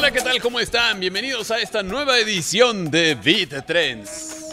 [0.00, 0.40] tal?
[0.40, 0.98] ¿Cómo están?
[0.98, 4.44] Bienvenidos a esta nueva edición de Beat Trends.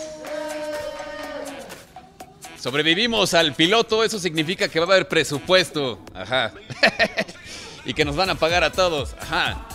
[2.60, 6.00] Sobrevivimos al piloto, eso significa que va a haber presupuesto.
[6.14, 6.54] Ajá.
[7.86, 9.16] y que nos van a pagar a todos.
[9.20, 9.66] Ajá.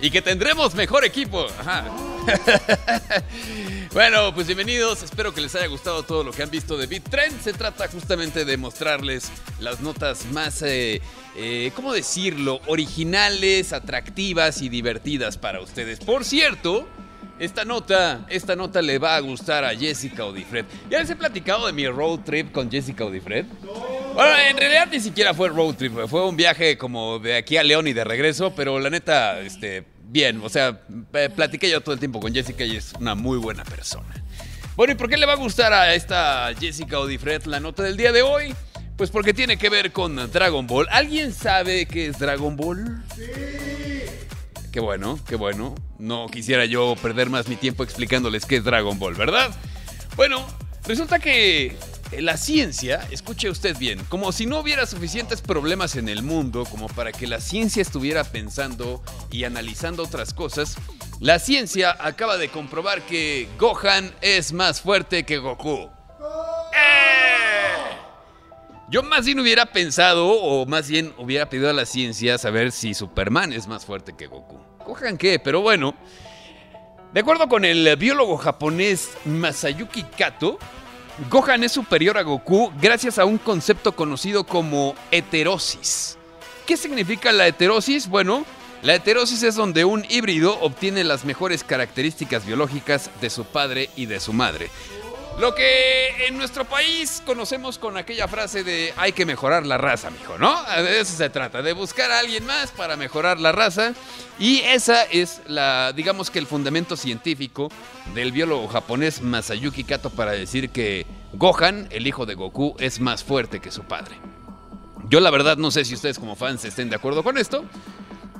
[0.00, 1.46] Y que tendremos mejor equipo.
[1.58, 1.84] Ajá.
[3.92, 5.02] bueno, pues bienvenidos.
[5.02, 7.40] Espero que les haya gustado todo lo que han visto de Beat Trend.
[7.40, 11.00] Se trata justamente de mostrarles las notas más, eh,
[11.36, 12.60] eh, ¿cómo decirlo?
[12.66, 16.00] Originales, atractivas y divertidas para ustedes.
[16.00, 16.86] Por cierto,
[17.38, 20.66] esta nota, esta nota le va a gustar a Jessica Odifred.
[20.90, 23.46] ¿Ya les he platicado de mi road trip con Jessica Odifred?
[24.14, 27.62] Bueno, en realidad ni siquiera fue road trip, fue un viaje como de aquí a
[27.62, 30.80] León y de regreso, pero la neta, este, bien, o sea,
[31.34, 34.08] platiqué yo todo el tiempo con Jessica y es una muy buena persona.
[34.74, 37.96] Bueno, ¿y por qué le va a gustar a esta Jessica Odifred la nota del
[37.96, 38.54] día de hoy?
[38.96, 40.86] Pues porque tiene que ver con Dragon Ball.
[40.90, 43.02] ¿Alguien sabe qué es Dragon Ball?
[43.14, 43.22] Sí.
[44.72, 45.74] Qué bueno, qué bueno.
[45.98, 49.50] No quisiera yo perder más mi tiempo explicándoles qué es Dragon Ball, ¿verdad?
[50.16, 50.44] Bueno,
[50.86, 51.76] resulta que
[52.12, 56.88] la ciencia, escuche usted bien, como si no hubiera suficientes problemas en el mundo como
[56.88, 60.76] para que la ciencia estuviera pensando y analizando otras cosas,
[61.20, 65.90] la ciencia acaba de comprobar que Gohan es más fuerte que Goku.
[66.72, 67.96] ¡Eh!
[68.90, 72.94] Yo más bien hubiera pensado, o más bien hubiera pedido a la ciencia saber si
[72.94, 74.58] Superman es más fuerte que Goku.
[74.86, 75.94] Gohan qué, pero bueno.
[77.12, 80.58] De acuerdo con el biólogo japonés Masayuki Kato,
[81.30, 86.16] Gohan es superior a Goku gracias a un concepto conocido como heterosis.
[86.64, 88.08] ¿Qué significa la heterosis?
[88.08, 88.44] Bueno,
[88.82, 94.06] la heterosis es donde un híbrido obtiene las mejores características biológicas de su padre y
[94.06, 94.70] de su madre.
[95.38, 100.10] Lo que en nuestro país conocemos con aquella frase de hay que mejorar la raza,
[100.10, 100.64] mijo, ¿no?
[100.64, 103.94] De eso se trata, de buscar a alguien más para mejorar la raza.
[104.40, 107.70] Y esa es la, digamos que el fundamento científico
[108.14, 113.22] del biólogo japonés Masayuki Kato para decir que Gohan, el hijo de Goku, es más
[113.22, 114.16] fuerte que su padre.
[115.08, 117.64] Yo la verdad no sé si ustedes como fans estén de acuerdo con esto,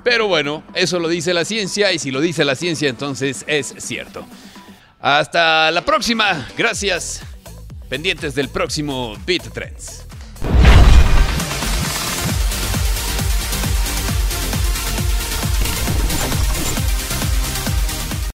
[0.03, 3.73] pero bueno, eso lo dice la ciencia y si lo dice la ciencia entonces es
[3.77, 4.25] cierto.
[4.99, 6.47] Hasta la próxima.
[6.57, 7.21] Gracias.
[7.89, 10.08] Pendientes del próximo Beat Trends.